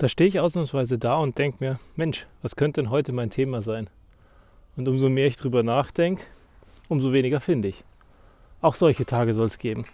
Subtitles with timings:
[0.00, 3.60] Da stehe ich ausnahmsweise da und denke mir, Mensch, was könnte denn heute mein Thema
[3.60, 3.90] sein?
[4.74, 6.22] Und umso mehr ich drüber nachdenke,
[6.88, 7.84] umso weniger finde ich.
[8.62, 9.84] Auch solche Tage soll es geben.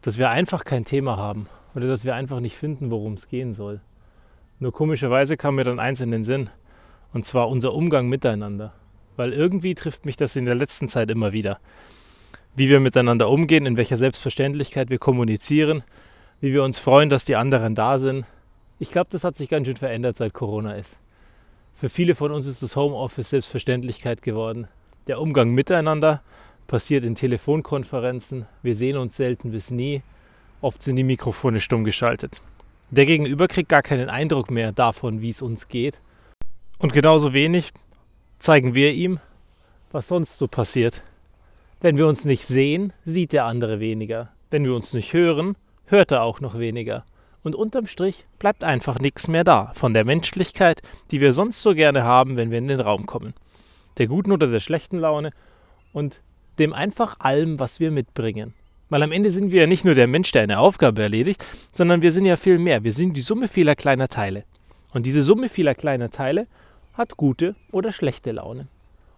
[0.00, 3.52] Dass wir einfach kein Thema haben oder dass wir einfach nicht finden, worum es gehen
[3.52, 3.82] soll.
[4.60, 6.48] Nur komischerweise kam mir dann eins in den Sinn.
[7.12, 8.72] Und zwar unser Umgang miteinander.
[9.16, 11.58] Weil irgendwie trifft mich das in der letzten Zeit immer wieder.
[12.56, 15.84] Wie wir miteinander umgehen, in welcher Selbstverständlichkeit wir kommunizieren,
[16.40, 18.24] wie wir uns freuen, dass die anderen da sind,
[18.78, 20.96] ich glaube, das hat sich ganz schön verändert, seit Corona ist.
[21.72, 24.68] Für viele von uns ist das Homeoffice Selbstverständlichkeit geworden.
[25.06, 26.22] Der Umgang miteinander
[26.66, 28.46] passiert in Telefonkonferenzen.
[28.62, 30.02] Wir sehen uns selten bis nie.
[30.60, 32.40] Oft sind die Mikrofone stumm geschaltet.
[32.90, 36.00] Der Gegenüber kriegt gar keinen Eindruck mehr davon, wie es uns geht.
[36.78, 37.72] Und genauso wenig
[38.38, 39.18] zeigen wir ihm,
[39.90, 41.02] was sonst so passiert.
[41.80, 44.30] Wenn wir uns nicht sehen, sieht der andere weniger.
[44.50, 45.56] Wenn wir uns nicht hören,
[45.86, 47.04] hört er auch noch weniger.
[47.44, 50.80] Und unterm Strich bleibt einfach nichts mehr da von der Menschlichkeit,
[51.10, 53.34] die wir sonst so gerne haben, wenn wir in den Raum kommen.
[53.98, 55.30] Der guten oder der schlechten Laune
[55.92, 56.22] und
[56.58, 58.54] dem einfach allem, was wir mitbringen.
[58.88, 62.00] Weil am Ende sind wir ja nicht nur der Mensch, der eine Aufgabe erledigt, sondern
[62.00, 62.82] wir sind ja viel mehr.
[62.82, 64.44] Wir sind die Summe vieler kleiner Teile.
[64.94, 66.46] Und diese Summe vieler kleiner Teile
[66.94, 68.68] hat gute oder schlechte Laune.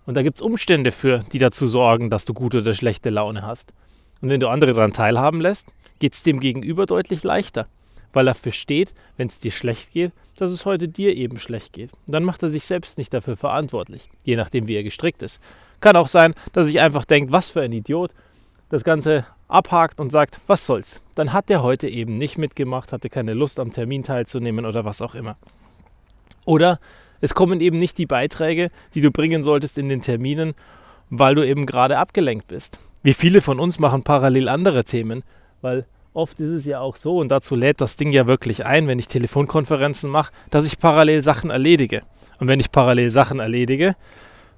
[0.05, 3.43] Und da gibt es Umstände für, die dazu sorgen, dass du gute oder schlechte Laune
[3.43, 3.73] hast.
[4.21, 5.69] Und wenn du andere daran teilhaben lässt,
[6.01, 7.69] geht es dem Gegenüber deutlich leichter
[8.17, 11.93] weil er versteht, wenn es dir schlecht geht, dass es heute dir eben schlecht geht.
[12.07, 15.39] Und dann macht er sich selbst nicht dafür verantwortlich, je nachdem, wie er gestrickt ist.
[15.81, 18.13] Kann auch sein, dass ich einfach denkt, was für ein Idiot,
[18.71, 21.03] das Ganze abhakt und sagt, was soll's.
[21.15, 25.03] Dann hat er heute eben nicht mitgemacht, hatte keine Lust am Termin teilzunehmen oder was
[25.03, 25.37] auch immer.
[26.47, 26.81] Oder
[27.21, 30.55] es kommen eben nicht die Beiträge, die du bringen solltest in den Terminen,
[31.11, 32.79] weil du eben gerade abgelenkt bist.
[33.03, 35.23] Wie viele von uns machen parallel andere Themen,
[35.61, 35.85] weil
[36.17, 38.99] Oft ist es ja auch so, und dazu lädt das Ding ja wirklich ein, wenn
[38.99, 42.05] ich Telefonkonferenzen mache, dass ich parallel Sachen erledige.
[42.41, 43.97] Und wenn ich parallel Sachen erledige,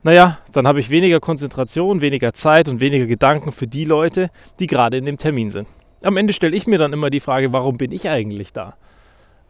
[0.05, 4.31] naja, dann habe ich weniger Konzentration, weniger Zeit und weniger Gedanken für die Leute,
[4.61, 5.67] die gerade in dem Termin sind.
[6.05, 8.77] Am Ende stelle ich mir dann immer die Frage, warum bin ich eigentlich da?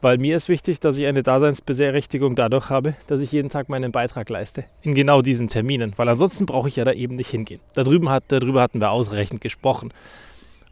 [0.00, 3.92] Weil mir ist wichtig, dass ich eine Daseinsberechtigung dadurch habe, dass ich jeden Tag meinen
[3.92, 4.64] Beitrag leiste.
[4.80, 5.92] In genau diesen Terminen.
[5.96, 7.60] Weil ansonsten brauche ich ja da eben nicht hingehen.
[7.74, 9.92] Darüber, hat, darüber hatten wir ausreichend gesprochen.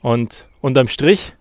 [0.07, 1.35] Und unterm Strich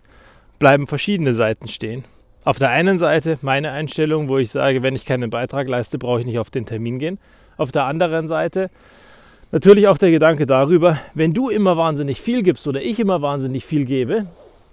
[0.57, 2.03] bleiben verschiedene Seiten stehen.
[2.43, 6.21] Auf der einen Seite meine Einstellung, wo ich sage, wenn ich keinen Beitrag leiste, brauche
[6.21, 7.19] ich nicht auf den Termin gehen.
[7.57, 8.71] Auf der anderen Seite
[9.51, 13.63] natürlich auch der Gedanke darüber, wenn du immer wahnsinnig viel gibst oder ich immer wahnsinnig
[13.65, 14.25] viel gebe,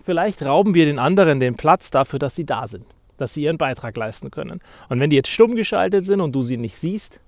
[0.03, 2.87] vielleicht rauben wir den anderen den Platz dafür, dass sie da sind,
[3.19, 4.63] dass sie ihren Beitrag leisten können.
[4.89, 7.21] Und wenn die jetzt stumm geschaltet sind und du sie nicht siehst,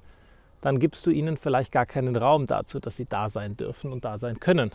[0.63, 4.07] dann gibst du ihnen vielleicht gar keinen Raum dazu, dass sie da sein dürfen und
[4.07, 4.71] da sein können.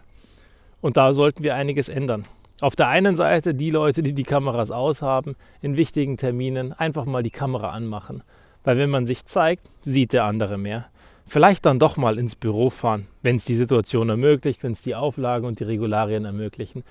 [0.81, 2.25] Und da sollten wir einiges ändern.
[2.62, 7.23] Auf der einen Seite die Leute, die die Kameras aushaben, in wichtigen Terminen einfach mal
[7.23, 8.22] die Kamera anmachen.
[8.63, 10.88] Weil wenn man sich zeigt, sieht der andere mehr.
[11.25, 14.95] Vielleicht dann doch mal ins Büro fahren, wenn es die Situation ermöglicht, wenn es die
[14.95, 16.84] Auflagen und die Regularien ermöglichen.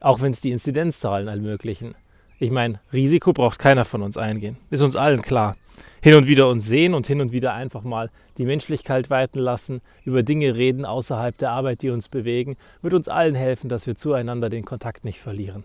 [0.00, 1.94] Auch wenn es die Inzidenzzahlen ermöglichen.
[2.40, 4.56] Ich meine, Risiko braucht keiner von uns eingehen.
[4.70, 5.56] Ist uns allen klar
[6.02, 9.82] hin und wieder uns sehen und hin und wieder einfach mal die Menschlichkeit walten lassen,
[10.04, 13.96] über Dinge reden außerhalb der Arbeit, die uns bewegen, wird uns allen helfen, dass wir
[13.96, 15.64] zueinander den Kontakt nicht verlieren.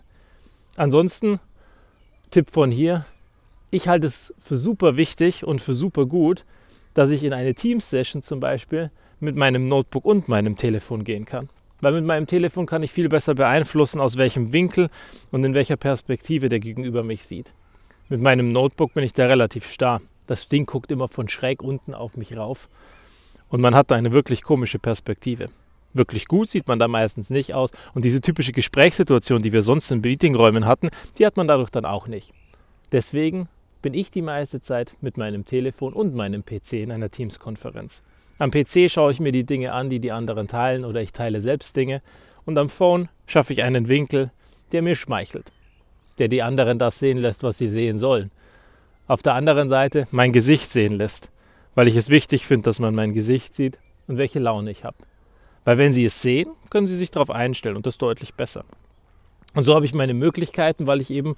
[0.75, 1.40] Ansonsten,
[2.31, 3.06] Tipp von hier,
[3.72, 6.46] ich halte es für super wichtig und für super gut,
[6.94, 11.50] dass ich in eine Teams-Session zum Beispiel mit meinem Notebook und meinem Telefon gehen kann.
[11.85, 14.90] Weil mit meinem Telefon kann ich viel besser beeinflussen, aus welchem Winkel
[15.29, 17.53] und in welcher Perspektive der Gegenüber mich sieht.
[18.09, 20.01] Mit meinem Notebook bin ich da relativ starr.
[20.25, 22.69] Das Ding guckt immer von schräg unten auf mich rauf.
[23.50, 25.50] Und man hat da eine wirklich komische Perspektive.
[25.94, 27.69] Wirklich gut sieht man da meistens nicht aus.
[27.94, 31.85] Und diese typische Gesprächssituation, die wir sonst in Meetingräumen hatten, die hat man dadurch dann
[31.85, 32.34] auch nicht.
[32.94, 33.47] Deswegen
[33.84, 38.02] bin ich die meiste Zeit mit meinem Telefon und meinem PC in einer Teams-Konferenz.
[38.38, 41.41] Am PC schaue ich mir die Dinge an, die die anderen teilen oder ich teile
[41.41, 42.01] selbst Dinge.
[42.46, 44.31] Und am Phone schaffe ich einen Winkel,
[44.72, 45.51] der mir schmeichelt.
[46.19, 48.31] Der die anderen das sehen lässt, was sie sehen sollen
[49.07, 51.29] auf der anderen Seite mein Gesicht sehen lässt,
[51.76, 54.97] weil ich es wichtig finde, dass man mein Gesicht sieht und welche Laune ich habe.
[55.64, 58.66] Weil wenn Sie es sehen, können Sie sich darauf einstellen und das deutlich besser.
[59.53, 61.35] Und so habe ich meine Möglichkeiten, weil ich eben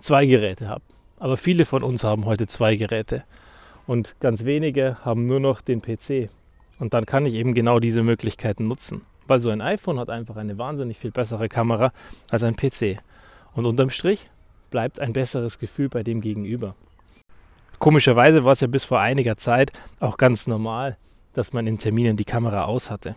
[0.00, 0.82] zwei Geräte habe.
[1.18, 3.24] Aber viele von uns haben heute zwei Geräte
[3.86, 6.30] und ganz wenige haben nur noch den PC.
[6.78, 10.36] Und dann kann ich eben genau diese Möglichkeiten nutzen, weil so ein iPhone hat einfach
[10.36, 11.92] eine wahnsinnig viel bessere Kamera
[12.30, 12.98] als ein PC.
[13.54, 14.30] Und unterm Strich
[14.70, 16.74] bleibt ein besseres Gefühl bei dem Gegenüber.
[17.78, 20.96] Komischerweise war es ja bis vor einiger Zeit auch ganz normal,
[21.32, 23.14] dass man in Terminen die Kamera aus hatte.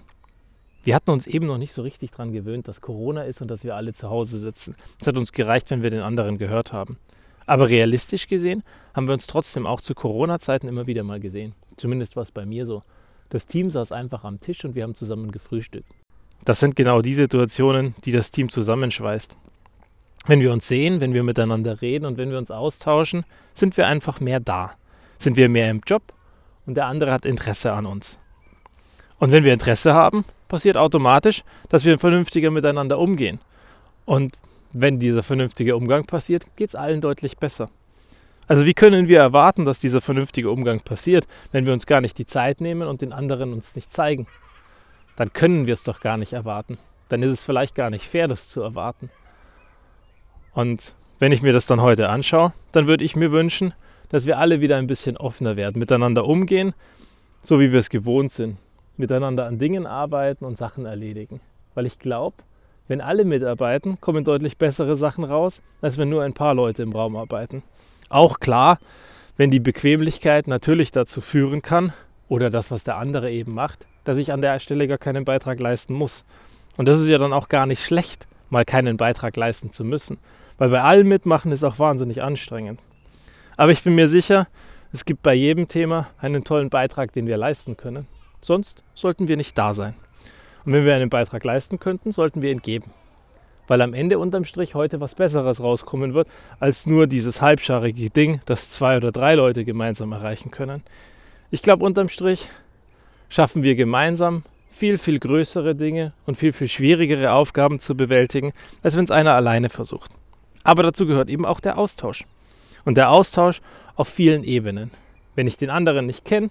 [0.83, 3.63] Wir hatten uns eben noch nicht so richtig daran gewöhnt, dass Corona ist und dass
[3.63, 4.75] wir alle zu Hause sitzen.
[4.99, 6.97] Es hat uns gereicht, wenn wir den anderen gehört haben.
[7.45, 8.63] Aber realistisch gesehen
[8.95, 11.53] haben wir uns trotzdem auch zu Corona-Zeiten immer wieder mal gesehen.
[11.77, 12.83] Zumindest war es bei mir so.
[13.31, 15.89] Das Team saß einfach am Tisch und wir haben zusammen gefrühstückt.
[16.43, 19.31] Das sind genau die Situationen, die das Team zusammenschweißt.
[20.27, 23.23] Wenn wir uns sehen, wenn wir miteinander reden und wenn wir uns austauschen,
[23.53, 24.71] sind wir einfach mehr da.
[25.17, 26.03] Sind wir mehr im Job
[26.65, 28.19] und der andere hat Interesse an uns.
[29.17, 33.39] Und wenn wir Interesse haben, passiert automatisch, dass wir vernünftiger miteinander umgehen.
[34.03, 34.39] Und
[34.73, 37.69] wenn dieser vernünftige Umgang passiert, geht es allen deutlich besser.
[38.51, 42.17] Also wie können wir erwarten, dass dieser vernünftige Umgang passiert, wenn wir uns gar nicht
[42.17, 44.27] die Zeit nehmen und den anderen uns nicht zeigen?
[45.15, 46.77] Dann können wir es doch gar nicht erwarten.
[47.07, 49.09] Dann ist es vielleicht gar nicht fair, das zu erwarten.
[50.53, 53.73] Und wenn ich mir das dann heute anschaue, dann würde ich mir wünschen,
[54.09, 56.73] dass wir alle wieder ein bisschen offener werden, miteinander umgehen,
[57.41, 58.57] so wie wir es gewohnt sind,
[58.97, 61.39] miteinander an Dingen arbeiten und Sachen erledigen.
[61.73, 62.35] Weil ich glaube,
[62.89, 66.91] wenn alle mitarbeiten, kommen deutlich bessere Sachen raus, als wenn nur ein paar Leute im
[66.91, 67.63] Raum arbeiten.
[68.11, 68.77] Auch klar,
[69.37, 71.93] wenn die Bequemlichkeit natürlich dazu führen kann,
[72.27, 75.59] oder das, was der andere eben macht, dass ich an der Stelle gar keinen Beitrag
[75.59, 76.23] leisten muss.
[76.77, 80.17] Und das ist ja dann auch gar nicht schlecht, mal keinen Beitrag leisten zu müssen.
[80.57, 82.79] Weil bei allem mitmachen ist auch wahnsinnig anstrengend.
[83.57, 84.47] Aber ich bin mir sicher,
[84.93, 88.07] es gibt bei jedem Thema einen tollen Beitrag, den wir leisten können.
[88.41, 89.95] Sonst sollten wir nicht da sein.
[90.63, 92.91] Und wenn wir einen Beitrag leisten könnten, sollten wir ihn geben.
[93.71, 96.27] Weil am Ende unterm Strich heute was Besseres rauskommen wird,
[96.59, 100.83] als nur dieses halbscharige Ding, das zwei oder drei Leute gemeinsam erreichen können.
[101.51, 102.49] Ich glaube, unterm Strich
[103.29, 108.51] schaffen wir gemeinsam viel, viel größere Dinge und viel, viel schwierigere Aufgaben zu bewältigen,
[108.83, 110.11] als wenn es einer alleine versucht.
[110.65, 112.25] Aber dazu gehört eben auch der Austausch.
[112.83, 113.61] Und der Austausch
[113.95, 114.91] auf vielen Ebenen.
[115.35, 116.49] Wenn ich den anderen nicht kenne,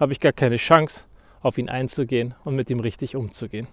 [0.00, 1.02] habe ich gar keine Chance,
[1.42, 3.66] auf ihn einzugehen und mit ihm richtig umzugehen.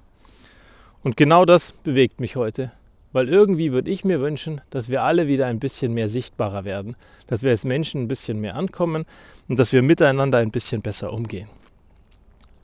[1.03, 2.73] Und genau das bewegt mich heute,
[3.13, 6.95] weil irgendwie würde ich mir wünschen, dass wir alle wieder ein bisschen mehr sichtbarer werden,
[7.27, 9.05] dass wir als Menschen ein bisschen mehr ankommen
[9.47, 11.47] und dass wir miteinander ein bisschen besser umgehen.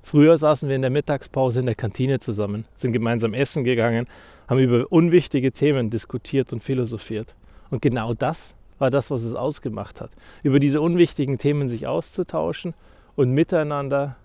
[0.04, 4.08] Früher saßen wir in der Mittagspause in der Kantine zusammen, sind gemeinsam essen gegangen,
[4.48, 7.36] haben über unwichtige Themen diskutiert und philosophiert.
[7.70, 10.12] Und genau das war das, was es ausgemacht hat.
[10.44, 12.74] Über diese unwichtigen Themen sich auszutauschen
[13.18, 14.16] und miteinander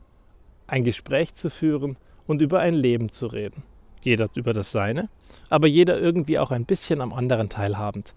[0.68, 1.96] ein Gespräch zu führen
[2.26, 3.64] und über ein Leben zu reden.
[4.02, 5.08] Jeder über das Seine,
[5.48, 8.14] aber jeder irgendwie auch ein bisschen am anderen teilhabend.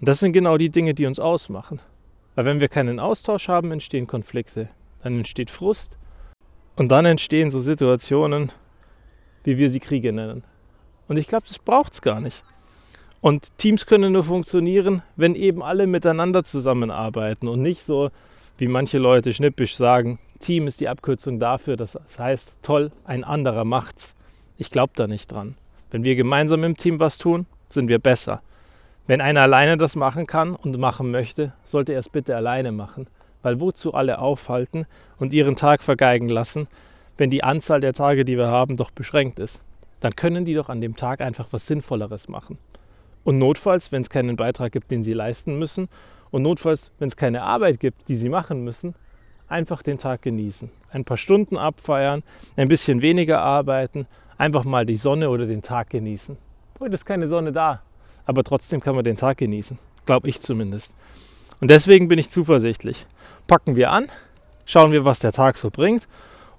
[0.00, 1.80] Und das sind genau die Dinge, die uns ausmachen.
[2.34, 4.68] Weil wenn wir keinen Austausch haben, entstehen Konflikte,
[5.02, 5.96] dann entsteht Frust
[6.76, 8.52] und dann entstehen so Situationen,
[9.44, 10.44] wie wir sie Kriege nennen.
[11.08, 12.44] Und ich glaube, das braucht es gar nicht.
[13.20, 18.10] Und Teams können nur funktionieren, wenn eben alle miteinander zusammenarbeiten und nicht so,
[18.58, 23.64] wie manche Leute schnippisch sagen, Team ist die Abkürzung dafür, das heißt, toll, ein anderer
[23.64, 24.14] macht's.
[24.60, 25.54] Ich glaube da nicht dran.
[25.92, 28.42] Wenn wir gemeinsam im Team was tun, sind wir besser.
[29.06, 33.06] Wenn einer alleine das machen kann und machen möchte, sollte er es bitte alleine machen.
[33.42, 36.66] Weil wozu alle aufhalten und ihren Tag vergeigen lassen,
[37.16, 39.62] wenn die Anzahl der Tage, die wir haben, doch beschränkt ist?
[40.00, 42.58] Dann können die doch an dem Tag einfach was Sinnvolleres machen.
[43.22, 45.88] Und notfalls, wenn es keinen Beitrag gibt, den sie leisten müssen,
[46.32, 48.96] und notfalls, wenn es keine Arbeit gibt, die sie machen müssen,
[49.46, 50.70] einfach den Tag genießen.
[50.90, 52.24] Ein paar Stunden abfeiern,
[52.56, 54.08] ein bisschen weniger arbeiten,
[54.38, 56.38] einfach mal die Sonne oder den Tag genießen.
[56.80, 57.82] Heute ist keine Sonne da,
[58.24, 59.78] aber trotzdem kann man den Tag genießen.
[60.06, 60.94] Glaube ich zumindest.
[61.60, 63.06] Und deswegen bin ich zuversichtlich.
[63.46, 64.06] Packen wir an,
[64.64, 66.06] schauen wir, was der Tag so bringt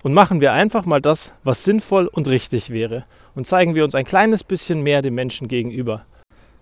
[0.04, 3.06] und machen wir einfach mal das, was sinnvoll und richtig wäre.
[3.34, 6.06] Und zeigen wir uns ein kleines bisschen mehr dem Menschen gegenüber.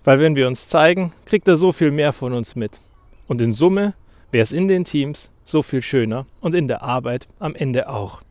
[0.03, 2.79] Weil wenn wir uns zeigen, kriegt er so viel mehr von uns mit.
[3.27, 3.93] Und in Summe
[4.31, 8.21] wäre es in den Teams so viel schöner und in der Arbeit am Ende auch.